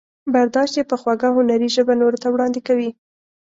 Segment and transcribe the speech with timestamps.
[0.33, 2.89] برداشت یې په خوږه هنري ژبه نورو ته وړاندې کوي.